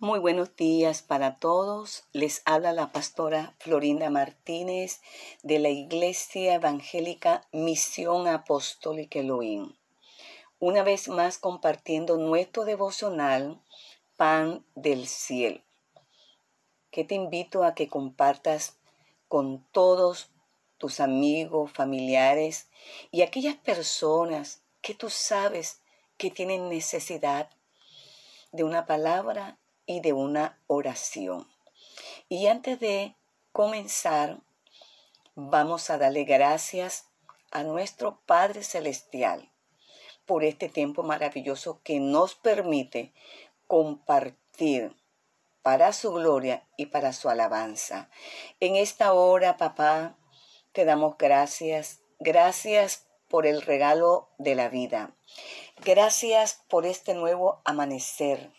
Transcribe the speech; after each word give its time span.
Muy 0.00 0.20
buenos 0.20 0.54
días 0.54 1.02
para 1.02 1.40
todos. 1.40 2.04
Les 2.12 2.42
habla 2.44 2.72
la 2.72 2.92
pastora 2.92 3.56
Florinda 3.58 4.10
Martínez 4.10 5.00
de 5.42 5.58
la 5.58 5.70
Iglesia 5.70 6.54
Evangélica 6.54 7.48
Misión 7.50 8.28
Apostólica 8.28 9.18
Elohim. 9.18 9.74
Una 10.60 10.84
vez 10.84 11.08
más 11.08 11.38
compartiendo 11.38 12.16
nuestro 12.16 12.64
devocional 12.64 13.60
Pan 14.16 14.64
del 14.76 15.08
Cielo, 15.08 15.62
que 16.92 17.02
te 17.02 17.16
invito 17.16 17.64
a 17.64 17.74
que 17.74 17.88
compartas 17.88 18.76
con 19.26 19.66
todos 19.72 20.30
tus 20.76 21.00
amigos, 21.00 21.72
familiares 21.72 22.68
y 23.10 23.22
aquellas 23.22 23.56
personas 23.56 24.62
que 24.80 24.94
tú 24.94 25.10
sabes 25.10 25.80
que 26.16 26.30
tienen 26.30 26.68
necesidad 26.68 27.50
de 28.52 28.62
una 28.62 28.86
palabra 28.86 29.58
y 29.88 30.00
de 30.00 30.12
una 30.12 30.60
oración. 30.68 31.48
Y 32.28 32.46
antes 32.46 32.78
de 32.78 33.16
comenzar, 33.52 34.38
vamos 35.34 35.88
a 35.88 35.96
darle 35.96 36.24
gracias 36.24 37.06
a 37.50 37.62
nuestro 37.64 38.20
Padre 38.26 38.62
Celestial 38.62 39.50
por 40.26 40.44
este 40.44 40.68
tiempo 40.68 41.02
maravilloso 41.02 41.80
que 41.82 42.00
nos 42.00 42.34
permite 42.34 43.14
compartir 43.66 44.94
para 45.62 45.94
su 45.94 46.12
gloria 46.12 46.66
y 46.76 46.86
para 46.86 47.14
su 47.14 47.30
alabanza. 47.30 48.10
En 48.60 48.76
esta 48.76 49.14
hora, 49.14 49.56
papá, 49.56 50.18
te 50.72 50.84
damos 50.84 51.16
gracias. 51.18 52.00
Gracias 52.18 53.06
por 53.26 53.46
el 53.46 53.62
regalo 53.62 54.28
de 54.36 54.54
la 54.54 54.68
vida. 54.68 55.14
Gracias 55.82 56.62
por 56.68 56.84
este 56.84 57.14
nuevo 57.14 57.62
amanecer. 57.64 58.52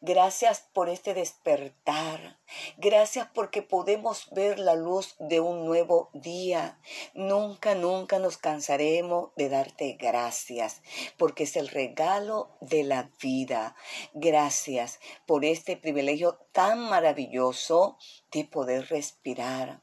Gracias 0.00 0.68
por 0.72 0.88
este 0.88 1.14
despertar. 1.14 2.38
Gracias 2.76 3.28
porque 3.34 3.62
podemos 3.62 4.28
ver 4.30 4.58
la 4.58 4.74
luz 4.74 5.16
de 5.18 5.40
un 5.40 5.64
nuevo 5.64 6.10
día. 6.12 6.78
Nunca, 7.14 7.74
nunca 7.74 8.18
nos 8.18 8.36
cansaremos 8.36 9.30
de 9.36 9.48
darte 9.48 9.96
gracias 9.98 10.82
porque 11.16 11.44
es 11.44 11.56
el 11.56 11.68
regalo 11.68 12.56
de 12.60 12.84
la 12.84 13.10
vida. 13.20 13.74
Gracias 14.14 15.00
por 15.26 15.44
este 15.44 15.76
privilegio 15.76 16.38
tan 16.52 16.80
maravilloso 16.88 17.98
de 18.30 18.44
poder 18.44 18.88
respirar. 18.88 19.82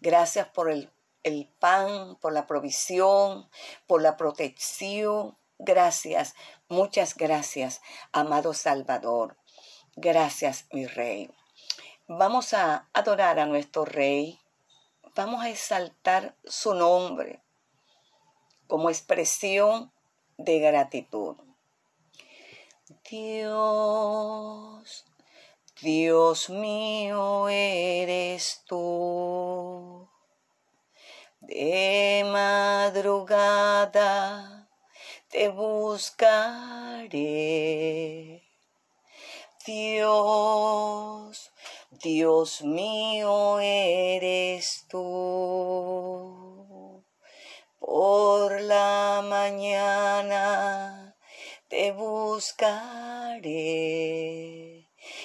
Gracias 0.00 0.48
por 0.48 0.70
el, 0.70 0.92
el 1.22 1.48
pan, 1.58 2.16
por 2.20 2.32
la 2.32 2.46
provisión, 2.46 3.48
por 3.86 4.02
la 4.02 4.16
protección. 4.16 5.36
Gracias, 5.58 6.34
muchas 6.68 7.14
gracias, 7.14 7.80
amado 8.12 8.54
Salvador. 8.54 9.36
Gracias, 9.96 10.66
mi 10.72 10.86
rey. 10.86 11.30
Vamos 12.08 12.52
a 12.52 12.88
adorar 12.92 13.38
a 13.38 13.46
nuestro 13.46 13.84
rey. 13.84 14.40
Vamos 15.14 15.44
a 15.44 15.48
exaltar 15.48 16.34
su 16.44 16.74
nombre 16.74 17.40
como 18.66 18.90
expresión 18.90 19.92
de 20.36 20.58
gratitud. 20.58 21.36
Dios, 23.08 25.04
Dios 25.80 26.50
mío 26.50 27.48
eres 27.48 28.62
tú. 28.66 30.10
De 31.40 32.26
madrugada 32.30 33.54
te 35.34 35.48
buscaré 35.48 37.18
Dios, 39.66 41.50
Dios 41.90 42.62
mío 42.62 43.58
eres 43.58 44.84
tú. 44.88 45.02
Por 47.80 48.60
la 48.60 49.24
mañana 49.28 51.16
te 51.66 51.90
buscaré 51.90 53.42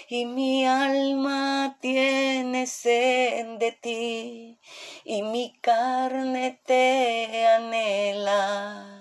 y 0.09 0.25
mi 0.25 0.65
alma 0.65 1.77
tiene 1.79 2.65
sed 2.65 3.59
de 3.59 3.73
ti 3.73 4.59
y 5.03 5.21
mi 5.21 5.55
carne 5.61 6.59
te 6.65 7.45
anhela 7.45 8.98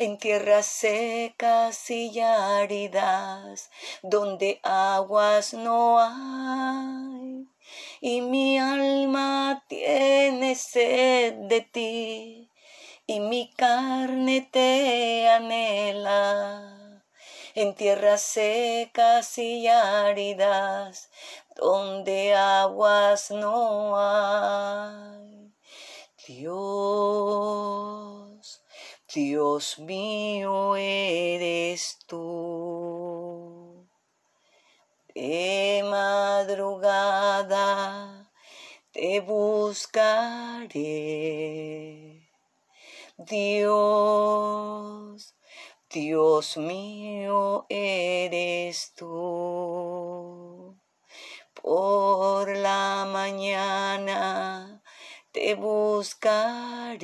en 0.00 0.16
tierras 0.16 0.64
secas 0.64 1.90
y 1.90 2.20
áridas, 2.20 3.70
donde 4.02 4.58
aguas 4.62 5.52
no 5.52 6.00
hay. 6.00 7.46
Y 8.00 8.22
mi 8.22 8.58
alma 8.58 9.62
tiene 9.68 10.54
sed 10.54 11.34
de 11.50 11.60
ti, 11.60 12.50
y 13.06 13.20
mi 13.20 13.52
carne 13.54 14.48
te 14.50 15.28
anhela. 15.28 17.02
En 17.54 17.74
tierras 17.74 18.22
secas 18.22 19.36
y 19.36 19.68
áridas, 19.68 21.10
donde 21.56 22.34
aguas 22.34 23.30
no 23.30 23.98
hay. 23.98 25.52
Dios 26.26 28.29
Dios 29.12 29.78
mío 29.80 30.76
eres 30.76 31.98
tú. 32.06 33.88
De 35.12 35.82
madrugada 35.84 37.50
te 38.92 39.18
buscaré. 39.18 39.90
Dios, 43.16 43.74
Dios 45.90 46.56
mío 46.56 47.66
eres 47.68 48.92
tú. 48.94 50.78
Por 51.60 52.56
la 52.56 53.08
mañana 53.12 54.80
te 55.32 55.56
buscaré 55.56 57.00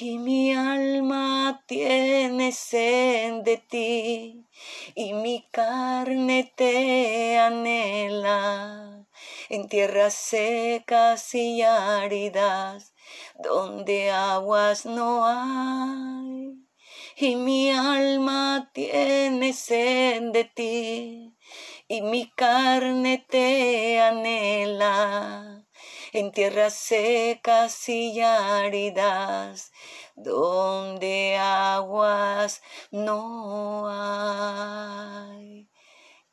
y 0.00 0.16
mi 0.18 0.54
alma 0.54 1.64
tiene 1.66 2.52
sed 2.52 3.42
de 3.42 3.56
ti, 3.56 4.46
y 4.94 5.12
mi 5.12 5.44
carne 5.50 6.52
te 6.54 7.36
anhela 7.36 9.04
en 9.48 9.68
tierras 9.68 10.14
secas 10.14 11.34
y 11.34 11.62
áridas, 11.62 12.94
donde 13.42 14.12
aguas 14.12 14.86
no 14.86 15.26
hay. 15.26 16.64
Y 17.16 17.34
mi 17.34 17.72
alma 17.72 18.70
tiene 18.72 19.52
sed 19.52 20.30
de 20.32 20.44
ti, 20.44 21.34
y 21.88 22.02
mi 22.02 22.30
carne 22.30 23.26
te 23.28 23.98
anhela 24.00 25.57
en 26.12 26.32
tierras 26.32 26.74
secas 26.74 27.88
y 27.88 28.20
áridas, 28.20 29.72
donde 30.16 31.36
aguas 31.36 32.62
no 32.90 33.86
hay. 33.88 35.67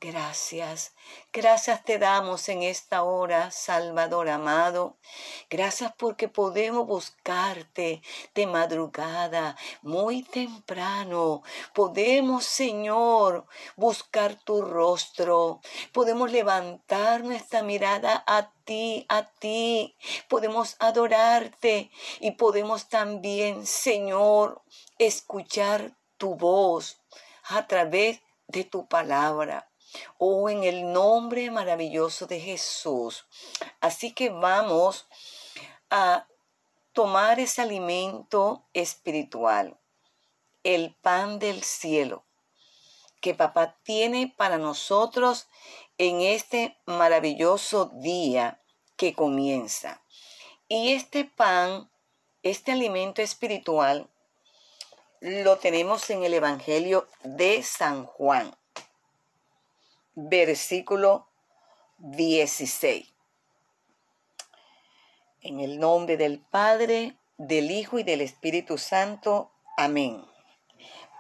Gracias, 0.07 0.93
gracias 1.33 1.83
te 1.83 1.97
damos 1.97 2.47
en 2.49 2.61
esta 2.61 3.01
hora, 3.01 3.49
Salvador 3.49 4.29
amado. 4.29 4.97
Gracias 5.49 5.93
porque 5.97 6.27
podemos 6.27 6.85
buscarte 6.85 8.03
de 8.35 8.45
madrugada, 8.45 9.57
muy 9.81 10.21
temprano. 10.21 11.41
Podemos, 11.73 12.45
Señor, 12.45 13.47
buscar 13.77 14.35
tu 14.35 14.61
rostro. 14.61 15.59
Podemos 15.91 16.31
levantar 16.31 17.23
nuestra 17.23 17.63
mirada 17.63 18.23
a 18.27 18.51
ti, 18.63 19.07
a 19.09 19.23
ti. 19.23 19.95
Podemos 20.29 20.75
adorarte 20.77 21.89
y 22.19 22.29
podemos 22.33 22.89
también, 22.89 23.65
Señor, 23.65 24.61
escuchar 24.99 25.93
tu 26.17 26.35
voz 26.35 26.99
a 27.45 27.65
través 27.65 28.21
de 28.47 28.65
tu 28.65 28.85
palabra. 28.85 29.67
Oh, 30.17 30.49
en 30.49 30.63
el 30.63 30.91
nombre 30.91 31.49
maravilloso 31.51 32.27
de 32.27 32.39
Jesús. 32.39 33.25
Así 33.81 34.13
que 34.13 34.29
vamos 34.29 35.07
a 35.89 36.27
tomar 36.93 37.39
ese 37.39 37.61
alimento 37.61 38.65
espiritual, 38.73 39.77
el 40.63 40.95
pan 40.95 41.39
del 41.39 41.63
cielo, 41.63 42.23
que 43.21 43.33
papá 43.33 43.75
tiene 43.83 44.33
para 44.37 44.57
nosotros 44.57 45.47
en 45.97 46.21
este 46.21 46.77
maravilloso 46.85 47.91
día 47.95 48.61
que 48.95 49.13
comienza. 49.13 50.01
Y 50.67 50.93
este 50.93 51.25
pan, 51.25 51.89
este 52.43 52.71
alimento 52.71 53.21
espiritual, 53.21 54.09
lo 55.21 55.57
tenemos 55.57 56.09
en 56.09 56.23
el 56.23 56.33
Evangelio 56.33 57.07
de 57.23 57.61
San 57.63 58.05
Juan. 58.05 58.55
Versículo 60.15 61.27
16. 61.97 63.13
En 65.41 65.59
el 65.59 65.79
nombre 65.79 66.17
del 66.17 66.39
Padre, 66.39 67.17
del 67.37 67.69
Hijo 67.69 67.99
y 67.99 68.03
del 68.03 68.21
Espíritu 68.21 68.77
Santo. 68.77 69.51
Amén. 69.77 70.25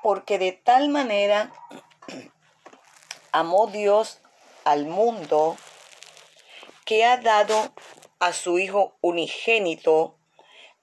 Porque 0.01 0.39
de 0.39 0.53
tal 0.53 0.89
manera 0.89 1.53
amó 3.31 3.67
Dios 3.67 4.21
al 4.63 4.85
mundo 4.85 5.57
que 6.85 7.05
ha 7.05 7.17
dado 7.17 7.73
a 8.19 8.33
su 8.33 8.57
Hijo 8.57 8.95
unigénito 9.01 10.17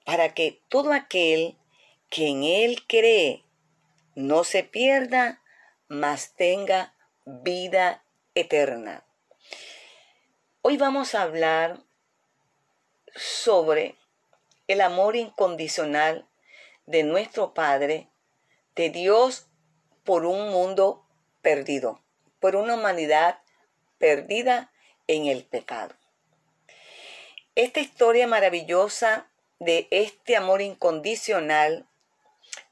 para 0.05 0.33
que 0.33 0.61
todo 0.69 0.93
aquel 0.93 1.57
que 2.09 2.27
en 2.27 2.43
Él 2.43 2.85
cree 2.87 3.43
no 4.15 4.43
se 4.43 4.63
pierda, 4.63 5.41
mas 5.87 6.33
tenga 6.35 6.93
vida 7.25 8.02
eterna. 8.35 9.05
Hoy 10.61 10.77
vamos 10.77 11.13
a 11.13 11.21
hablar 11.21 11.79
sobre 13.15 13.95
el 14.67 14.81
amor 14.81 15.15
incondicional 15.15 16.27
de 16.85 17.03
nuestro 17.03 17.53
Padre, 17.53 18.09
de 18.75 18.89
Dios 18.89 19.47
por 20.03 20.25
un 20.25 20.49
mundo 20.49 21.05
perdido, 21.41 22.01
por 22.39 22.55
una 22.55 22.75
humanidad 22.75 23.39
perdida 23.97 24.71
en 25.07 25.27
el 25.27 25.45
pecado. 25.45 25.95
Esta 27.55 27.81
historia 27.81 28.25
maravillosa 28.25 29.29
de 29.59 29.87
este 29.91 30.35
amor 30.35 30.61
incondicional 30.61 31.87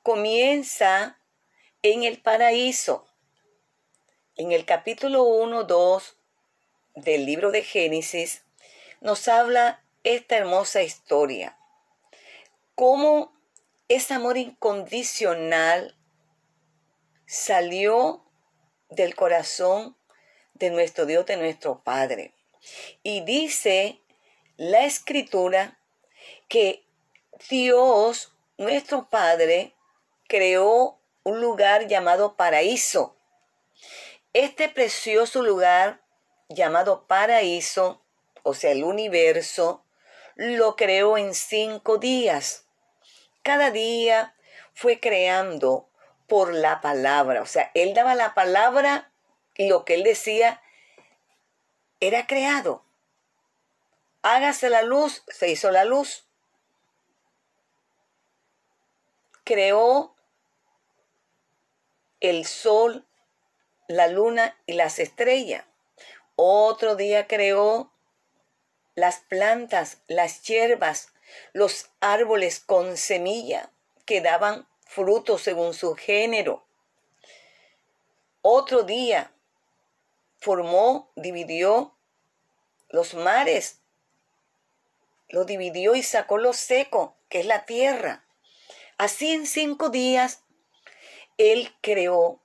comienza 0.02 1.20
en 1.84 2.04
el 2.04 2.20
paraíso. 2.20 3.08
En 4.42 4.52
el 4.52 4.66
capítulo 4.66 5.22
1, 5.22 5.66
2 5.66 6.18
del 6.96 7.28
libro 7.28 7.52
de 7.52 7.62
Génesis 7.62 8.42
nos 9.00 9.28
habla 9.28 9.84
esta 10.04 10.36
hermosa 10.36 10.82
historia. 10.82 11.60
Cómo 12.74 13.32
ese 13.88 14.16
amor 14.16 14.40
incondicional 14.40 15.96
salió 17.28 18.26
del 18.90 19.14
corazón 19.14 19.96
de 20.56 20.72
nuestro 20.72 21.06
Dios, 21.06 21.24
de 21.28 21.38
nuestro 21.38 21.84
Padre. 21.84 22.34
Y 23.04 23.22
dice 23.22 24.02
la 24.58 24.86
escritura 24.86 25.78
que 26.48 26.84
Dios, 27.48 28.34
nuestro 28.58 29.08
Padre, 29.08 29.76
creó 30.28 30.98
un 31.22 31.42
lugar 31.42 31.86
llamado 31.86 32.36
paraíso. 32.36 33.21
Este 34.34 34.70
precioso 34.70 35.42
lugar 35.42 36.02
llamado 36.48 37.06
paraíso, 37.06 38.02
o 38.44 38.54
sea, 38.54 38.72
el 38.72 38.84
universo, 38.84 39.84
lo 40.36 40.76
creó 40.76 41.18
en 41.18 41.34
cinco 41.34 41.98
días. 41.98 42.66
Cada 43.44 43.72
día 43.72 44.36
fue 44.74 45.00
creando 45.00 45.90
por 46.28 46.54
la 46.54 46.80
palabra, 46.80 47.42
o 47.42 47.46
sea, 47.46 47.72
él 47.74 47.94
daba 47.94 48.16
la 48.16 48.34
palabra 48.34 49.12
y 49.56 49.68
lo 49.68 49.84
que 49.84 49.96
él 49.96 50.04
decía 50.04 50.62
era 52.00 52.26
creado. 52.26 52.86
Hágase 54.22 54.70
la 54.70 54.84
luz, 54.84 55.24
se 55.28 55.50
hizo 55.50 55.72
la 55.72 55.84
luz. 55.84 56.26
Creó 59.44 60.16
el 62.22 62.46
sol, 62.46 63.06
la 63.88 64.08
luna 64.08 64.58
y 64.66 64.74
las 64.74 65.00
estrellas. 65.00 65.66
Otro 66.36 66.96
día 66.96 67.28
creó 67.28 67.92
las 68.96 69.20
plantas, 69.20 70.02
las 70.08 70.42
hierbas, 70.44 71.14
los 71.54 71.90
árboles 72.00 72.60
con 72.60 72.98
semilla 72.98 73.72
que 74.06 74.22
daban 74.22 74.68
frutos 74.86 75.42
según 75.42 75.74
su 75.74 75.96
género. 75.96 76.66
Otro 78.42 78.84
día 78.84 79.32
formó, 80.40 81.12
dividió 81.16 81.96
los 82.90 83.14
mares, 83.14 83.82
lo 85.30 85.46
dividió 85.46 85.96
y 85.96 86.04
sacó 86.04 86.38
lo 86.38 86.52
seco, 86.54 87.16
que 87.30 87.40
es 87.40 87.46
la 87.46 87.66
tierra. 87.66 88.26
Así 88.98 89.32
en 89.32 89.46
cinco 89.46 89.90
días, 89.90 90.44
Él 91.38 91.74
creó 91.82 92.42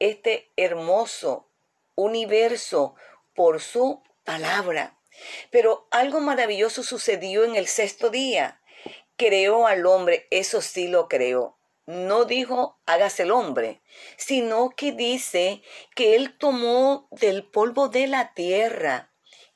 este 0.00 0.50
hermoso 0.56 1.48
universo 1.94 2.96
por 3.34 3.60
su 3.60 4.02
palabra. 4.24 4.98
Pero 5.50 5.86
algo 5.90 6.20
maravilloso 6.20 6.82
sucedió 6.82 7.44
en 7.44 7.54
el 7.54 7.68
sexto 7.68 8.10
día. 8.10 8.60
Creó 9.16 9.66
al 9.66 9.86
hombre, 9.86 10.26
eso 10.30 10.60
sí 10.60 10.88
lo 10.88 11.08
creó. 11.08 11.58
No 11.86 12.24
dijo 12.24 12.78
hágase 12.86 13.24
el 13.24 13.32
hombre, 13.32 13.82
sino 14.16 14.70
que 14.70 14.92
dice 14.92 15.62
que 15.94 16.14
él 16.14 16.36
tomó 16.38 17.08
del 17.10 17.44
polvo 17.44 17.88
de 17.88 18.06
la 18.06 18.32
tierra 18.34 19.10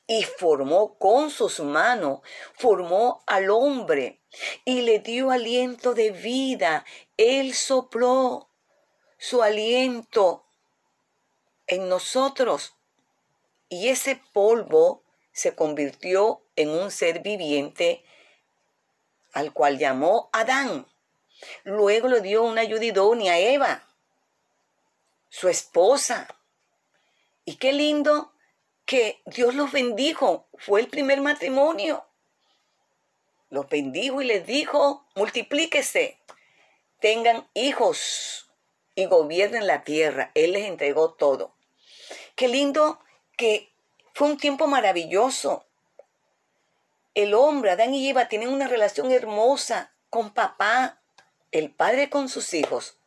y 0.07 0.23
formó 0.23 0.97
con 0.99 1.29
sus 1.29 1.59
manos, 1.61 2.19
formó 2.53 3.23
al 3.25 3.49
hombre 3.49 4.21
y 4.65 4.81
le 4.81 4.99
dio 4.99 5.31
aliento 5.31 5.93
de 5.93 6.11
vida. 6.11 6.85
Él 7.17 7.53
sopló 7.53 8.49
su 9.25 9.41
aliento 9.41 10.45
en 11.65 11.89
nosotros 11.89 12.75
y 13.69 13.89
ese 13.89 14.21
polvo 14.33 15.01
se 15.31 15.55
convirtió 15.55 16.43
en 16.55 16.69
un 16.69 16.91
ser 16.91 17.21
viviente 17.23 18.05
al 19.33 19.51
cual 19.51 19.79
llamó 19.79 20.29
Adán. 20.31 20.85
Luego 21.63 22.07
le 22.07 22.21
dio 22.21 22.43
una 22.43 22.61
ayuda 22.61 23.01
a 23.31 23.39
Eva, 23.39 23.83
su 25.29 25.49
esposa. 25.49 26.27
Y 27.45 27.55
qué 27.55 27.73
lindo 27.73 28.31
que 28.85 29.23
Dios 29.25 29.55
los 29.55 29.71
bendijo. 29.71 30.47
Fue 30.59 30.81
el 30.81 30.87
primer 30.87 31.21
matrimonio. 31.21 32.05
Los 33.49 33.67
bendijo 33.69 34.21
y 34.21 34.25
les 34.25 34.45
dijo, 34.45 35.07
multiplíquese, 35.15 36.19
tengan 36.99 37.47
hijos 37.55 38.44
y 38.95 39.05
gobiernen 39.05 39.67
la 39.67 39.83
tierra. 39.83 40.31
Él 40.33 40.53
les 40.53 40.65
entregó 40.65 41.13
todo. 41.13 41.55
Qué 42.35 42.47
lindo 42.47 42.99
que 43.37 43.73
fue 44.13 44.29
un 44.29 44.37
tiempo 44.37 44.67
maravilloso. 44.67 45.65
El 47.13 47.33
hombre, 47.33 47.71
Adán 47.71 47.93
y 47.93 48.09
Eva, 48.09 48.27
tienen 48.27 48.49
una 48.49 48.67
relación 48.67 49.11
hermosa 49.11 49.93
con 50.09 50.33
papá, 50.33 51.01
el 51.51 51.71
padre 51.71 52.09
con 52.09 52.29
sus 52.29 52.53
hijos. 52.53 52.97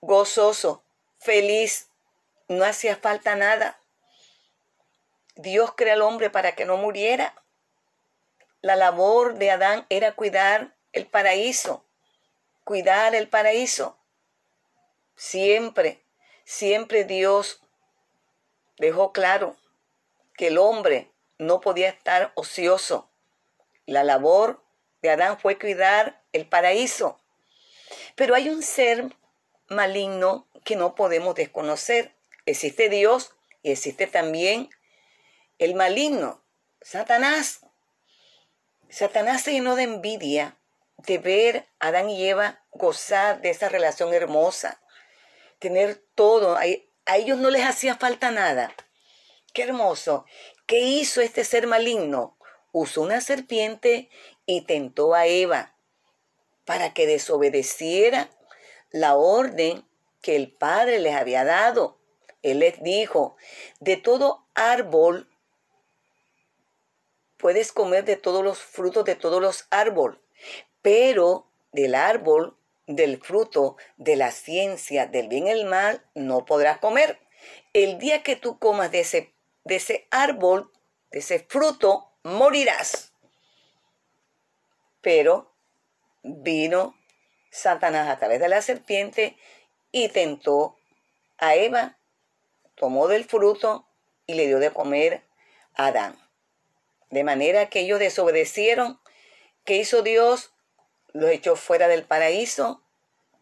Gozoso, 0.00 0.84
feliz, 1.18 1.88
no 2.48 2.64
hacía 2.64 2.96
falta 2.96 3.34
nada. 3.34 3.80
Dios 5.34 5.72
crea 5.76 5.94
al 5.94 6.02
hombre 6.02 6.30
para 6.30 6.54
que 6.54 6.64
no 6.64 6.76
muriera. 6.76 7.34
La 8.60 8.74
labor 8.74 9.34
de 9.34 9.50
Adán 9.50 9.86
era 9.88 10.12
cuidar 10.12 10.74
el 10.92 11.06
paraíso, 11.06 11.84
cuidar 12.64 13.14
el 13.14 13.28
paraíso. 13.28 13.97
Siempre, 15.18 16.04
siempre 16.44 17.02
Dios 17.02 17.60
dejó 18.78 19.12
claro 19.12 19.56
que 20.36 20.46
el 20.46 20.58
hombre 20.58 21.10
no 21.38 21.60
podía 21.60 21.88
estar 21.88 22.30
ocioso. 22.36 23.10
La 23.84 24.04
labor 24.04 24.62
de 25.02 25.10
Adán 25.10 25.36
fue 25.40 25.58
cuidar 25.58 26.22
el 26.32 26.48
paraíso. 26.48 27.20
Pero 28.14 28.36
hay 28.36 28.48
un 28.48 28.62
ser 28.62 29.12
maligno 29.68 30.46
que 30.64 30.76
no 30.76 30.94
podemos 30.94 31.34
desconocer. 31.34 32.14
Existe 32.46 32.88
Dios 32.88 33.34
y 33.64 33.72
existe 33.72 34.06
también 34.06 34.70
el 35.58 35.74
maligno, 35.74 36.44
Satanás. 36.80 37.66
Satanás 38.88 39.42
se 39.42 39.50
llenó 39.50 39.74
de 39.74 39.82
envidia 39.82 40.56
de 40.98 41.18
ver 41.18 41.66
a 41.80 41.88
Adán 41.88 42.08
y 42.08 42.28
Eva 42.28 42.62
gozar 42.70 43.40
de 43.40 43.50
esa 43.50 43.68
relación 43.68 44.14
hermosa, 44.14 44.80
tener 45.58 46.02
todo. 46.14 46.56
A 46.56 47.16
ellos 47.16 47.38
no 47.38 47.50
les 47.50 47.64
hacía 47.64 47.96
falta 47.96 48.30
nada. 48.30 48.74
Qué 49.52 49.62
hermoso. 49.62 50.24
¿Qué 50.66 50.80
hizo 50.80 51.20
este 51.20 51.44
ser 51.44 51.66
maligno? 51.66 52.38
Usó 52.72 53.02
una 53.02 53.20
serpiente 53.20 54.10
y 54.44 54.62
tentó 54.62 55.14
a 55.14 55.26
Eva 55.26 55.74
para 56.64 56.92
que 56.92 57.06
desobedeciera 57.06 58.28
la 58.90 59.16
orden 59.16 59.88
que 60.20 60.36
el 60.36 60.52
Padre 60.52 60.98
les 60.98 61.14
había 61.14 61.44
dado. 61.44 61.98
Él 62.42 62.58
les 62.58 62.82
dijo, 62.82 63.36
de 63.80 63.96
todo 63.96 64.46
árbol 64.54 65.28
puedes 67.38 67.72
comer 67.72 68.04
de 68.04 68.16
todos 68.16 68.44
los 68.44 68.58
frutos 68.58 69.04
de 69.06 69.14
todos 69.14 69.40
los 69.40 69.66
árboles, 69.70 70.18
pero 70.82 71.50
del 71.72 71.94
árbol, 71.94 72.57
del 72.88 73.22
fruto, 73.22 73.76
de 73.96 74.16
la 74.16 74.32
ciencia, 74.32 75.06
del 75.06 75.28
bien 75.28 75.46
y 75.46 75.50
el 75.50 75.66
mal, 75.66 76.04
no 76.14 76.44
podrás 76.44 76.78
comer 76.78 77.20
el 77.72 77.98
día 77.98 78.22
que 78.22 78.36
tú 78.36 78.58
comas 78.58 78.90
de 78.90 79.00
ese, 79.00 79.32
de 79.64 79.76
ese 79.76 80.06
árbol, 80.10 80.72
de 81.10 81.20
ese 81.20 81.40
fruto, 81.40 82.12
morirás. 82.22 83.12
Pero 85.00 85.52
vino 86.22 86.96
Satanás 87.50 88.08
a 88.08 88.18
través 88.18 88.40
de 88.40 88.48
la 88.48 88.62
serpiente 88.62 89.36
y 89.92 90.08
tentó 90.08 90.76
a 91.38 91.54
Eva, 91.54 91.98
tomó 92.74 93.08
del 93.08 93.24
fruto 93.24 93.86
y 94.26 94.34
le 94.34 94.46
dio 94.46 94.58
de 94.58 94.72
comer 94.72 95.22
a 95.74 95.86
Adán. 95.86 96.18
De 97.10 97.24
manera 97.24 97.70
que 97.70 97.80
ellos 97.80 98.00
desobedecieron. 98.00 99.00
¿Qué 99.64 99.76
hizo 99.76 100.02
Dios? 100.02 100.52
Los 101.12 101.30
echó 101.30 101.56
fuera 101.56 101.88
del 101.88 102.04
paraíso 102.04 102.82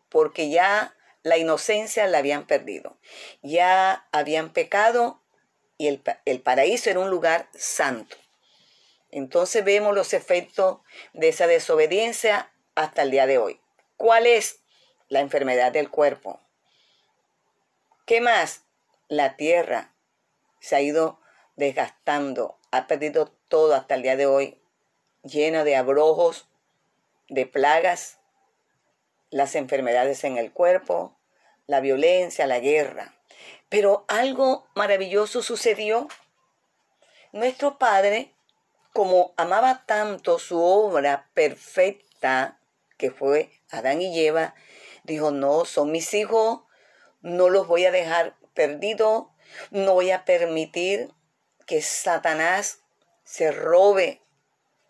porque 0.08 0.50
ya 0.50 0.94
la 1.23 1.38
inocencia 1.38 2.06
la 2.06 2.18
habían 2.18 2.46
perdido. 2.46 2.96
Ya 3.42 4.06
habían 4.12 4.52
pecado 4.52 5.23
y 5.78 5.88
el, 5.88 6.02
el 6.25 6.40
paraíso 6.40 6.90
era 6.90 7.00
un 7.00 7.11
lugar 7.11 7.49
santo. 7.54 8.16
Entonces 9.11 9.64
vemos 9.64 9.94
los 9.94 10.12
efectos 10.12 10.78
de 11.12 11.28
esa 11.28 11.46
desobediencia 11.46 12.52
hasta 12.75 13.02
el 13.02 13.11
día 13.11 13.26
de 13.26 13.38
hoy. 13.38 13.61
¿Cuál 13.96 14.26
es? 14.26 14.61
La 15.08 15.20
enfermedad 15.20 15.73
del 15.73 15.90
cuerpo. 15.90 16.40
¿Qué 18.04 18.20
más? 18.20 18.62
La 19.08 19.37
tierra 19.37 19.94
se 20.61 20.76
ha 20.76 20.80
ido 20.80 21.20
desgastando, 21.56 22.58
ha 22.70 22.87
perdido 22.87 23.32
todo 23.49 23.75
hasta 23.75 23.94
el 23.94 24.02
día 24.02 24.16
de 24.16 24.26
hoy, 24.26 24.61
lleno 25.23 25.64
de 25.64 25.76
abrojos, 25.76 26.49
de 27.28 27.47
plagas, 27.47 28.18
las 29.30 29.54
enfermedades 29.54 30.25
en 30.25 30.38
el 30.38 30.52
cuerpo, 30.52 31.16
la 31.66 31.80
violencia, 31.80 32.47
la 32.47 32.61
guerra. 32.61 33.14
Pero 33.68 34.04
algo 34.09 34.66
maravilloso 34.75 35.42
sucedió. 35.42 36.09
Nuestro 37.33 37.78
Padre, 37.78 38.35
como 38.92 39.35
amaba 39.37 39.85
tanto 39.87 40.38
su 40.38 40.62
obra 40.62 41.28
perfecta, 41.35 42.59
que 42.97 43.11
fue 43.11 43.50
Adán 43.71 44.00
y 44.00 44.18
Eva, 44.25 44.54
dijo, 45.04 45.30
no, 45.30 45.64
son 45.64 45.90
mis 45.92 46.14
hijos, 46.14 46.61
no 47.21 47.49
los 47.50 47.66
voy 47.66 47.85
a 47.85 47.90
dejar 47.90 48.37
perdidos, 48.54 49.26
no 49.71 49.95
voy 49.95 50.12
a 50.12 50.25
permitir 50.25 51.12
que 51.66 51.83
Satanás 51.83 52.80
se 53.25 53.50
robe, 53.50 54.23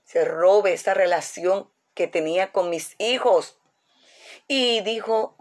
se 0.04 0.24
robe 0.24 0.74
esa 0.74 0.94
relación 0.94 1.70
que 1.96 2.06
tenía 2.06 2.52
con 2.52 2.70
mis 2.70 2.94
hijos. 2.98 3.58
Y 4.46 4.82
dijo 4.82 5.36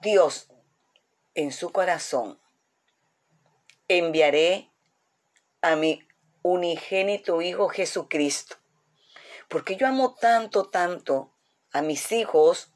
Dios 0.00 0.48
en 1.34 1.50
su 1.50 1.72
corazón, 1.72 2.38
enviaré 3.88 4.70
a 5.62 5.74
mi 5.74 6.06
unigénito 6.42 7.42
Hijo 7.42 7.68
Jesucristo, 7.68 8.56
porque 9.48 9.76
yo 9.76 9.88
amo 9.88 10.14
tanto, 10.14 10.68
tanto 10.68 11.32
a 11.72 11.82
mis 11.82 12.12
hijos 12.12 12.70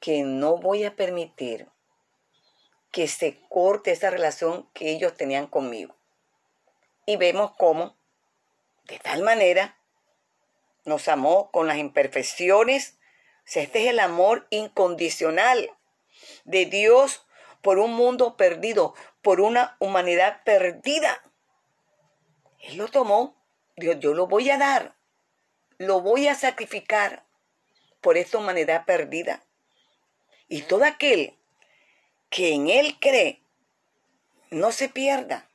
que 0.00 0.22
no 0.22 0.56
voy 0.56 0.84
a 0.84 0.96
permitir 0.96 1.68
que 2.92 3.08
se 3.08 3.40
corte 3.48 3.90
esa 3.90 4.10
relación 4.10 4.70
que 4.72 4.92
ellos 4.92 5.14
tenían 5.14 5.48
conmigo. 5.48 5.96
Y 7.06 7.16
vemos 7.16 7.52
cómo, 7.58 7.96
de 8.84 9.00
tal 9.00 9.22
manera, 9.22 9.76
nos 10.84 11.08
amó 11.08 11.50
con 11.50 11.66
las 11.66 11.78
imperfecciones. 11.78 12.98
este 13.46 13.84
es 13.84 13.90
el 13.90 14.00
amor 14.00 14.46
incondicional 14.50 15.70
de 16.44 16.66
Dios 16.66 17.26
por 17.62 17.78
un 17.78 17.94
mundo 17.94 18.36
perdido, 18.36 18.94
por 19.22 19.40
una 19.40 19.76
humanidad 19.78 20.42
perdida. 20.44 21.22
Él 22.60 22.76
lo 22.76 22.88
tomó, 22.88 23.36
Dios, 23.76 23.96
yo 24.00 24.14
lo 24.14 24.26
voy 24.26 24.50
a 24.50 24.58
dar, 24.58 24.96
lo 25.78 26.00
voy 26.00 26.28
a 26.28 26.34
sacrificar 26.34 27.24
por 28.00 28.16
esta 28.16 28.38
humanidad 28.38 28.84
perdida. 28.84 29.44
Y 30.48 30.62
todo 30.62 30.84
aquel 30.84 31.38
que 32.28 32.52
en 32.52 32.68
Él 32.68 32.98
cree, 33.00 33.42
no 34.50 34.72
se 34.72 34.88
pierda, 34.88 35.48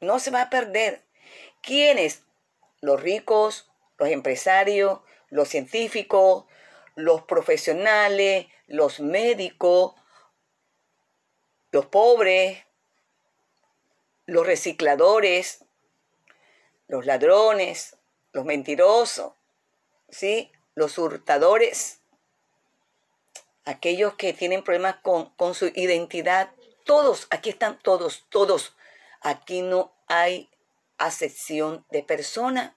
no 0.00 0.18
se 0.18 0.30
va 0.30 0.42
a 0.42 0.50
perder. 0.50 1.04
¿Quiénes? 1.62 2.22
Los 2.80 3.00
ricos, 3.02 3.69
los 4.00 4.08
empresarios, 4.08 5.00
los 5.28 5.48
científicos, 5.48 6.46
los 6.96 7.22
profesionales, 7.22 8.46
los 8.66 8.98
médicos, 8.98 9.94
los 11.70 11.86
pobres, 11.86 12.64
los 14.26 14.46
recicladores, 14.46 15.64
los 16.88 17.04
ladrones, 17.04 17.96
los 18.32 18.44
mentirosos, 18.44 19.34
¿sí? 20.08 20.50
los 20.74 20.98
hurtadores, 20.98 22.00
aquellos 23.64 24.14
que 24.14 24.32
tienen 24.32 24.64
problemas 24.64 24.96
con, 25.02 25.30
con 25.36 25.54
su 25.54 25.66
identidad, 25.66 26.52
todos, 26.84 27.26
aquí 27.30 27.50
están 27.50 27.78
todos, 27.78 28.24
todos. 28.30 28.74
Aquí 29.20 29.60
no 29.60 29.92
hay 30.08 30.48
acepción 30.96 31.84
de 31.90 32.02
persona. 32.02 32.76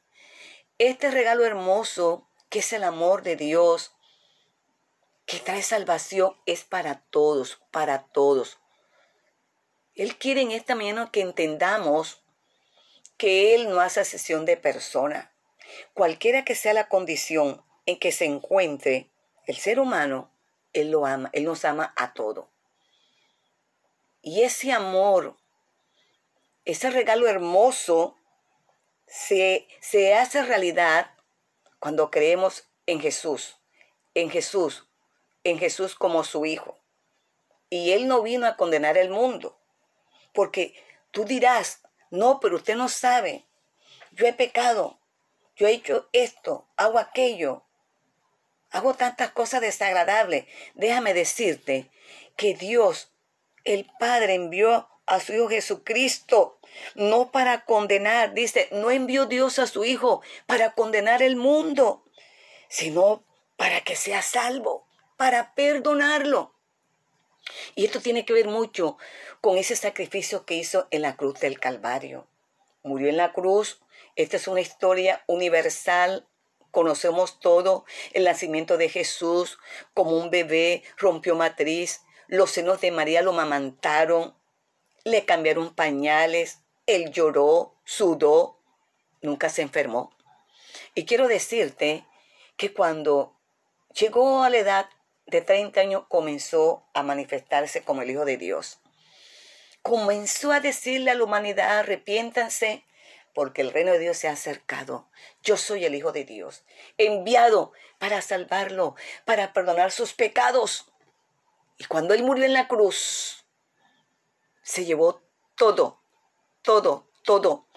Este 0.80 1.12
regalo 1.12 1.46
hermoso, 1.46 2.28
que 2.50 2.60
es 2.60 2.74
el 2.74 2.84
amor 2.84 3.22
de 3.22 3.36
Dios, 3.36 3.96
que 5.26 5.40
trae 5.40 5.62
salvación, 5.62 6.36
es 6.46 6.64
para 6.64 7.02
todos, 7.10 7.62
para 7.72 8.04
todos. 8.08 8.60
Él 9.96 10.18
quiere 10.18 10.42
en 10.42 10.52
esta 10.52 10.76
mañana 10.76 11.12
que 11.12 11.22
entendamos 11.22 12.24
que 13.18 13.54
Él 13.54 13.70
no 13.70 13.80
hace 13.80 14.00
acepción 14.00 14.46
de 14.46 14.58
persona. 14.58 15.32
Cualquiera 15.94 16.44
que 16.44 16.56
sea 16.56 16.74
la 16.74 16.90
condición 16.90 17.64
en 17.86 18.00
que 18.00 18.12
se 18.12 18.26
encuentre 18.26 19.10
el 19.46 19.58
ser 19.58 19.80
humano, 19.80 20.32
Él 20.74 20.90
lo 20.90 21.06
ama, 21.06 21.30
Él 21.34 21.46
nos 21.46 21.64
ama 21.66 21.94
a 21.96 22.14
todo. 22.14 22.50
Y 24.22 24.42
ese 24.42 24.72
amor, 24.72 25.38
ese 26.66 26.90
regalo 26.90 27.28
hermoso, 27.28 28.18
se, 29.14 29.68
se 29.80 30.16
hace 30.16 30.42
realidad 30.42 31.12
cuando 31.78 32.10
creemos 32.10 32.68
en 32.88 33.00
Jesús, 33.00 33.60
en 34.16 34.32
Jesús, 34.32 34.88
en 35.44 35.60
Jesús 35.60 35.94
como 35.94 36.24
su 36.24 36.48
Hijo. 36.48 36.80
Y 37.70 37.92
Él 37.92 38.08
no 38.08 38.24
vino 38.24 38.48
a 38.48 38.58
condenar 38.58 38.98
el 38.98 39.12
mundo, 39.12 39.60
porque 40.34 40.74
tú 41.12 41.26
dirás, 41.26 41.84
no, 42.10 42.40
pero 42.40 42.56
usted 42.56 42.76
no 42.76 42.90
sabe, 42.90 43.46
yo 44.14 44.26
he 44.26 44.34
pecado, 44.34 45.00
yo 45.56 45.68
he 45.68 45.74
hecho 45.74 46.10
esto, 46.12 46.68
hago 46.76 46.98
aquello, 46.98 47.64
hago 48.72 48.96
tantas 48.96 49.30
cosas 49.30 49.62
desagradables. 49.62 50.48
Déjame 50.74 51.14
decirte 51.14 51.92
que 52.36 52.56
Dios, 52.56 53.12
el 53.64 53.88
Padre, 54.00 54.34
envió 54.34 54.90
a 55.06 55.20
su 55.20 55.34
Hijo 55.34 55.50
Jesucristo, 55.50 56.60
no 56.96 57.32
para 57.32 57.66
condenar, 57.66 58.34
dice, 58.34 58.70
no 58.72 58.92
envió 58.92 59.26
Dios 59.26 59.60
a 59.60 59.68
su 59.68 59.84
Hijo 59.86 60.22
para 60.46 60.74
condenar 60.74 61.22
el 61.22 61.36
mundo, 61.36 62.04
sino 62.70 63.24
para 63.58 63.82
que 63.82 63.96
sea 63.96 64.22
salvo, 64.22 64.88
para 65.18 65.54
perdonarlo. 65.54 66.54
Y 67.76 67.86
esto 67.86 68.00
tiene 68.00 68.26
que 68.26 68.34
ver 68.34 68.48
mucho 68.48 68.98
con 69.42 69.58
ese 69.58 69.76
sacrificio 69.76 70.46
que 70.46 70.56
hizo 70.56 70.88
en 70.92 71.02
la 71.02 71.18
cruz 71.18 71.40
del 71.40 71.60
Calvario. 71.60 72.28
Murió 72.84 73.10
en 73.10 73.18
la 73.18 73.34
cruz. 73.34 73.82
Esta 74.16 74.38
es 74.38 74.48
una 74.48 74.62
historia 74.62 75.24
universal 75.28 76.28
Conocemos 76.74 77.40
todo, 77.40 77.86
el 78.14 78.24
nacimiento 78.24 78.80
de 78.80 78.90
Jesús 78.90 79.60
como 79.94 80.18
un 80.18 80.32
bebé, 80.32 80.82
rompió 80.98 81.36
matriz, 81.36 82.02
los 82.26 82.50
senos 82.50 82.82
de 82.82 82.90
María 82.90 83.22
lo 83.22 83.32
mamantaron, 83.32 84.36
le 85.04 85.26
cambiaron 85.26 85.74
pañales, 85.74 86.60
él 86.86 87.12
lloró, 87.12 87.76
sudó, 87.84 88.60
nunca 89.22 89.50
se 89.50 89.62
enfermó. 89.62 90.12
Y 90.96 91.06
quiero 91.06 91.28
decirte 91.28 92.06
que 92.58 92.74
cuando 92.74 93.36
llegó 93.94 94.44
a 94.44 94.50
la 94.50 94.58
edad 94.58 94.90
de 95.26 95.42
30 95.42 95.80
años 95.80 96.04
comenzó 96.08 96.86
a 96.94 97.04
manifestarse 97.04 97.84
como 97.84 98.02
el 98.02 98.12
Hijo 98.12 98.26
de 98.26 98.38
Dios. 98.38 98.80
Comenzó 99.82 100.52
a 100.52 100.60
decirle 100.60 101.12
a 101.12 101.16
la 101.16 101.24
humanidad, 101.24 101.80
arrepiéntanse, 101.80 102.86
porque 103.34 103.62
el 103.62 103.72
reino 103.72 103.92
de 103.92 104.00
Dios 104.00 104.18
se 104.18 104.28
ha 104.28 104.34
acercado. 104.34 105.10
Yo 105.42 105.58
soy 105.58 105.86
el 105.86 105.96
Hijo 105.96 106.12
de 106.12 106.24
Dios, 106.24 106.64
enviado 106.98 107.72
para 108.00 108.22
salvarlo, 108.22 108.96
para 109.26 109.54
perdonar 109.54 109.92
sus 109.92 110.14
pecados. 110.14 110.92
Y 111.78 111.86
cuando 111.86 112.14
Él 112.14 112.24
murió 112.24 112.46
en 112.46 112.54
la 112.54 112.68
cruz, 112.68 113.33
se 114.74 114.86
llevó 114.86 115.22
todo, 115.56 116.02
todo, 116.64 117.08
todo. 117.24 117.68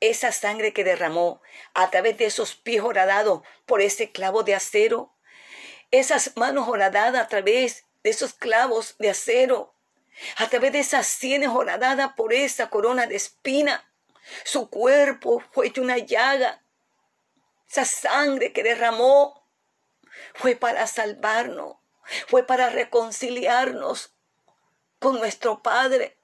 Esa 0.00 0.32
sangre 0.32 0.74
que 0.74 0.84
derramó 0.84 1.40
a 1.72 1.90
través 1.90 2.18
de 2.18 2.26
esos 2.26 2.54
pies 2.54 2.82
horadados 2.82 3.40
por 3.64 3.80
ese 3.80 4.12
clavo 4.12 4.42
de 4.42 4.54
acero, 4.54 5.16
esas 5.90 6.36
manos 6.36 6.68
horadadas 6.68 7.24
a 7.24 7.28
través 7.28 7.86
de 8.02 8.10
esos 8.10 8.34
clavos 8.34 8.96
de 8.98 9.08
acero, 9.08 9.74
a 10.36 10.50
través 10.50 10.72
de 10.72 10.80
esas 10.80 11.06
sienes 11.06 11.48
horadadas 11.48 12.12
por 12.16 12.34
esa 12.34 12.68
corona 12.68 13.06
de 13.06 13.16
espina. 13.16 13.90
Su 14.44 14.68
cuerpo 14.68 15.42
fue 15.52 15.68
hecho 15.68 15.80
una 15.80 15.96
llaga. 15.96 16.62
Esa 17.70 17.86
sangre 17.86 18.52
que 18.52 18.62
derramó 18.62 19.48
fue 20.34 20.54
para 20.54 20.86
salvarnos, 20.86 21.76
fue 22.28 22.46
para 22.46 22.68
reconciliarnos 22.68 24.12
con 24.98 25.16
nuestro 25.16 25.62
Padre. 25.62 26.18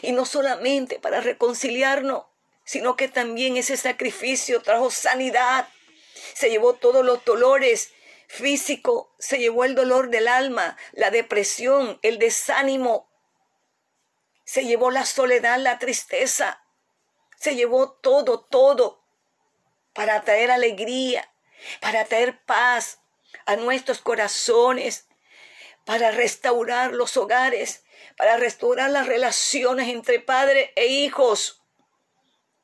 Y 0.00 0.12
no 0.12 0.24
solamente 0.24 0.98
para 0.98 1.20
reconciliarnos, 1.20 2.24
sino 2.64 2.96
que 2.96 3.08
también 3.08 3.56
ese 3.56 3.76
sacrificio 3.76 4.62
trajo 4.62 4.90
sanidad. 4.90 5.68
Se 6.34 6.50
llevó 6.50 6.74
todos 6.74 7.04
los 7.04 7.24
dolores 7.24 7.92
físicos, 8.28 9.08
se 9.18 9.38
llevó 9.38 9.64
el 9.64 9.74
dolor 9.74 10.08
del 10.08 10.28
alma, 10.28 10.76
la 10.92 11.10
depresión, 11.10 11.98
el 12.02 12.18
desánimo, 12.18 13.10
se 14.44 14.64
llevó 14.64 14.90
la 14.90 15.04
soledad, 15.04 15.58
la 15.58 15.78
tristeza, 15.78 16.62
se 17.38 17.54
llevó 17.54 17.92
todo, 17.92 18.40
todo 18.40 19.04
para 19.92 20.22
traer 20.22 20.50
alegría, 20.50 21.30
para 21.80 22.04
traer 22.04 22.42
paz 22.44 23.00
a 23.46 23.56
nuestros 23.56 24.00
corazones, 24.00 25.08
para 25.84 26.10
restaurar 26.10 26.92
los 26.92 27.16
hogares, 27.16 27.84
para 28.16 28.36
restaurar 28.36 28.90
las 28.90 29.06
relaciones 29.06 29.88
entre 29.88 30.20
padre 30.20 30.72
e 30.76 30.86
hijos. 30.86 31.62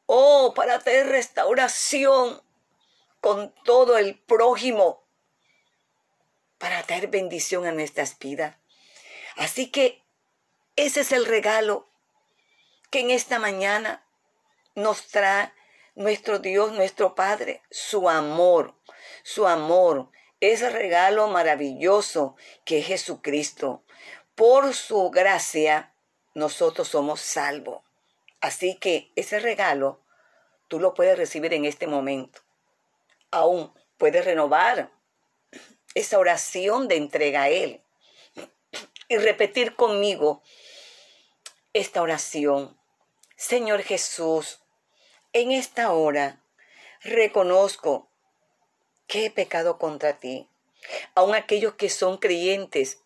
Oh, 0.07 0.55
para 0.55 0.79
traer 0.79 1.07
restauración 1.07 2.43
con 3.21 3.55
todo 3.65 3.99
el 3.99 4.19
prójimo, 4.19 5.07
para 6.59 6.83
traer 6.83 7.09
bendición 7.09 7.67
a 7.67 7.73
nuestras 7.73 8.19
vidas. 8.19 8.57
Así 9.37 9.71
que 9.71 10.03
ese 10.77 11.01
es 11.01 11.13
el 11.13 11.27
regalo 11.27 11.89
que 12.91 13.01
en 13.01 13.11
esta 13.11 13.39
mañana 13.39 14.07
nos 14.75 15.09
trae 15.09 15.53
nuestro 15.95 16.39
Dios, 16.39 16.73
nuestro 16.73 17.15
Padre, 17.15 17.63
su 17.71 18.09
amor, 18.09 18.75
su 19.25 19.47
amor, 19.47 20.11
ese 20.41 20.71
regalo 20.71 21.27
maravilloso 21.29 22.37
que 22.65 22.79
es 22.79 22.87
Jesucristo. 22.87 23.83
Por 24.39 24.73
su 24.73 25.11
gracia, 25.11 25.93
nosotros 26.35 26.87
somos 26.87 27.21
salvos. 27.21 27.83
Así 28.41 28.77
que 28.77 29.11
ese 29.17 29.41
regalo 29.41 30.01
tú 30.69 30.79
lo 30.79 30.95
puedes 30.95 31.19
recibir 31.19 31.55
en 31.55 31.65
este 31.65 31.89
momento. 31.89 32.43
Aún 33.33 33.75
puedes 33.97 34.25
renovar 34.25 34.93
esa 35.97 36.21
oración 36.21 36.87
de 36.87 36.99
entrega 36.99 37.43
a 37.43 37.49
Él 37.49 37.83
y 39.09 39.17
repetir 39.17 39.75
conmigo 39.75 40.41
esta 41.73 42.01
oración. 42.01 42.79
Señor 43.35 43.83
Jesús, 43.83 44.61
en 45.33 45.51
esta 45.51 45.91
hora 45.91 46.41
reconozco 47.01 48.09
que 49.09 49.27
he 49.27 49.31
pecado 49.33 49.79
contra 49.79 50.21
ti. 50.21 50.49
Aun 51.17 51.35
aquellos 51.35 51.75
que 51.75 51.91
son 51.91 52.19
creyentes 52.19 53.01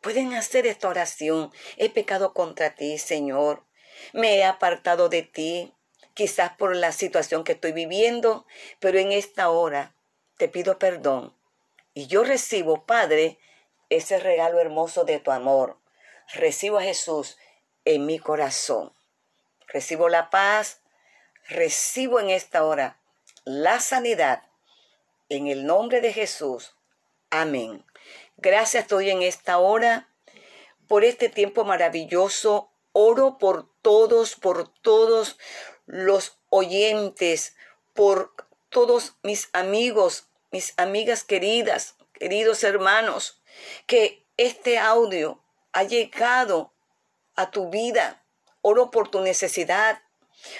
pueden 0.00 0.34
hacer 0.34 0.66
esta 0.66 0.88
oración. 0.88 1.52
He 1.76 1.90
pecado 1.90 2.32
contra 2.32 2.74
ti, 2.74 2.98
Señor. 2.98 3.64
Me 4.12 4.36
he 4.36 4.44
apartado 4.44 5.08
de 5.08 5.22
ti, 5.22 5.74
quizás 6.14 6.52
por 6.56 6.74
la 6.74 6.92
situación 6.92 7.44
que 7.44 7.52
estoy 7.52 7.72
viviendo, 7.72 8.46
pero 8.78 8.98
en 8.98 9.12
esta 9.12 9.50
hora 9.50 9.94
te 10.36 10.48
pido 10.48 10.78
perdón. 10.78 11.36
Y 11.94 12.06
yo 12.06 12.24
recibo, 12.24 12.86
Padre, 12.86 13.38
ese 13.88 14.18
regalo 14.18 14.60
hermoso 14.60 15.04
de 15.04 15.18
tu 15.18 15.32
amor. 15.32 15.78
Recibo 16.32 16.78
a 16.78 16.82
Jesús 16.82 17.36
en 17.84 18.06
mi 18.06 18.18
corazón. 18.18 18.94
Recibo 19.66 20.08
la 20.08 20.30
paz, 20.30 20.80
recibo 21.48 22.20
en 22.20 22.30
esta 22.30 22.64
hora 22.64 23.00
la 23.44 23.80
sanidad. 23.80 24.42
En 25.28 25.46
el 25.46 25.66
nombre 25.66 26.00
de 26.00 26.12
Jesús. 26.12 26.74
Amén. 27.30 27.84
Gracias 28.42 28.84
estoy 28.84 29.10
en 29.10 29.20
esta 29.20 29.58
hora 29.58 30.08
por 30.88 31.04
este 31.04 31.28
tiempo 31.28 31.64
maravilloso. 31.64 32.72
Oro 32.92 33.36
por 33.36 33.70
todos, 33.82 34.34
por 34.34 34.72
todos 34.80 35.38
los 35.84 36.38
oyentes, 36.48 37.54
por 37.92 38.32
todos 38.70 39.16
mis 39.22 39.50
amigos, 39.52 40.30
mis 40.52 40.72
amigas 40.78 41.22
queridas, 41.22 41.96
queridos 42.14 42.64
hermanos, 42.64 43.42
que 43.86 44.24
este 44.38 44.78
audio 44.78 45.44
ha 45.72 45.82
llegado 45.82 46.72
a 47.36 47.50
tu 47.50 47.68
vida. 47.68 48.24
Oro 48.62 48.90
por 48.90 49.08
tu 49.10 49.20
necesidad. 49.20 50.00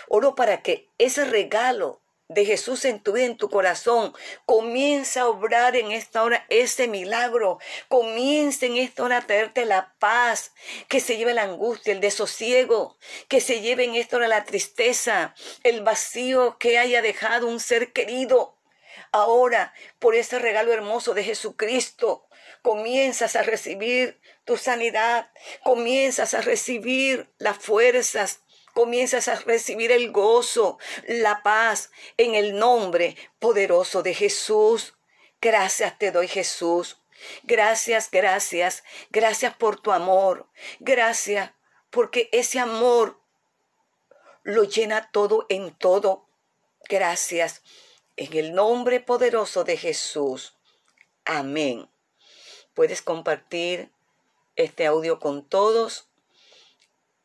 Oro 0.06 0.34
para 0.34 0.60
que 0.60 0.90
ese 0.98 1.24
regalo 1.24 2.02
de 2.30 2.44
Jesús 2.44 2.84
en 2.84 3.00
tu 3.00 3.12
vida, 3.12 3.26
en 3.26 3.36
tu 3.36 3.50
corazón, 3.50 4.14
comienza 4.46 5.22
a 5.22 5.28
obrar 5.28 5.74
en 5.74 5.90
esta 5.90 6.22
hora 6.22 6.46
ese 6.48 6.86
milagro. 6.86 7.58
Comienza 7.88 8.66
en 8.66 8.76
esta 8.76 9.02
hora 9.02 9.18
a 9.18 9.26
traerte 9.26 9.64
la 9.64 9.94
paz, 9.98 10.52
que 10.88 11.00
se 11.00 11.16
lleve 11.16 11.34
la 11.34 11.42
angustia, 11.42 11.92
el 11.92 12.00
desosiego, 12.00 12.96
que 13.28 13.40
se 13.40 13.60
lleve 13.60 13.84
en 13.84 13.96
esta 13.96 14.16
hora 14.16 14.28
la 14.28 14.44
tristeza, 14.44 15.34
el 15.64 15.82
vacío 15.82 16.56
que 16.58 16.78
haya 16.78 17.02
dejado 17.02 17.48
un 17.48 17.58
ser 17.58 17.92
querido. 17.92 18.56
Ahora, 19.10 19.74
por 19.98 20.14
ese 20.14 20.38
regalo 20.38 20.72
hermoso 20.72 21.14
de 21.14 21.24
Jesucristo, 21.24 22.28
comienzas 22.62 23.34
a 23.34 23.42
recibir 23.42 24.20
tu 24.44 24.56
sanidad, 24.56 25.30
comienzas 25.64 26.34
a 26.34 26.42
recibir 26.42 27.28
las 27.38 27.58
fuerzas, 27.58 28.40
comienzas 28.80 29.28
a 29.28 29.34
recibir 29.34 29.92
el 29.92 30.10
gozo, 30.10 30.78
la 31.06 31.42
paz 31.42 31.90
en 32.16 32.34
el 32.34 32.58
nombre 32.58 33.14
poderoso 33.38 34.02
de 34.02 34.14
Jesús. 34.14 34.94
Gracias 35.38 35.98
te 35.98 36.10
doy 36.10 36.28
Jesús. 36.28 36.96
Gracias, 37.42 38.10
gracias, 38.10 38.82
gracias 39.10 39.54
por 39.54 39.78
tu 39.78 39.92
amor. 39.92 40.48
Gracias 40.78 41.50
porque 41.90 42.30
ese 42.32 42.58
amor 42.58 43.20
lo 44.44 44.64
llena 44.64 45.10
todo 45.12 45.44
en 45.50 45.74
todo. 45.74 46.26
Gracias. 46.88 47.60
En 48.16 48.34
el 48.34 48.54
nombre 48.54 49.00
poderoso 49.00 49.62
de 49.62 49.76
Jesús. 49.76 50.56
Amén. 51.26 51.90
Puedes 52.72 53.02
compartir 53.02 53.92
este 54.56 54.86
audio 54.86 55.20
con 55.20 55.46
todos 55.46 56.08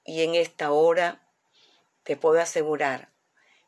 y 0.04 0.24
en 0.24 0.36
esta 0.36 0.74
hora 0.74 1.25
te 2.06 2.16
puedo 2.16 2.40
asegurar 2.40 3.10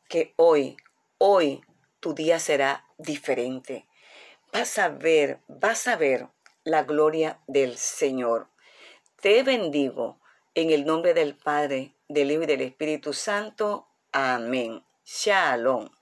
que 0.08 0.34
hoy, 0.38 0.78
hoy 1.18 1.62
tu 2.00 2.14
día 2.14 2.40
será 2.40 2.86
diferente. 2.98 3.88
Vas 4.54 4.78
a 4.78 4.90
ver, 4.90 5.42
vas 5.48 5.88
a 5.88 5.98
ver 5.98 6.28
la 6.64 6.84
gloria 6.84 7.40
del 7.48 7.78
Señor. 7.78 8.48
Te 9.22 9.44
bendigo 9.44 10.20
en 10.54 10.70
el 10.70 10.86
nombre 10.86 11.14
del 11.14 11.36
Padre, 11.36 11.96
del 12.08 12.32
Hijo 12.32 12.44
y 12.44 12.46
del 12.46 12.62
Espíritu 12.62 13.12
Santo. 13.12 13.88
Amén. 14.12 14.84
Shalom. 15.04 15.97